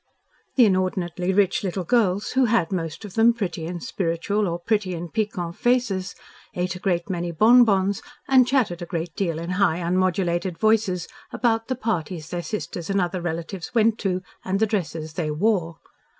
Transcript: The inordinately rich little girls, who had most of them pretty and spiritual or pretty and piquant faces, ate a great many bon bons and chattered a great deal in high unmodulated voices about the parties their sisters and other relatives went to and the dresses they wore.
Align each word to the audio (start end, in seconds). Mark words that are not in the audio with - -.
The 0.55 0.65
inordinately 0.65 1.31
rich 1.31 1.63
little 1.63 1.83
girls, 1.83 2.31
who 2.31 2.45
had 2.45 2.71
most 2.71 3.05
of 3.05 3.13
them 3.13 3.35
pretty 3.35 3.67
and 3.67 3.83
spiritual 3.83 4.47
or 4.47 4.57
pretty 4.57 4.95
and 4.95 5.13
piquant 5.13 5.55
faces, 5.57 6.15
ate 6.55 6.75
a 6.75 6.79
great 6.79 7.07
many 7.07 7.29
bon 7.31 7.65
bons 7.65 8.01
and 8.27 8.47
chattered 8.47 8.81
a 8.81 8.87
great 8.87 9.13
deal 9.15 9.37
in 9.37 9.51
high 9.61 9.77
unmodulated 9.79 10.57
voices 10.57 11.07
about 11.31 11.67
the 11.67 11.75
parties 11.75 12.29
their 12.31 12.41
sisters 12.41 12.89
and 12.89 12.99
other 12.99 13.21
relatives 13.21 13.75
went 13.75 13.99
to 13.99 14.23
and 14.43 14.59
the 14.59 14.65
dresses 14.65 15.13
they 15.13 15.29
wore. 15.29 15.77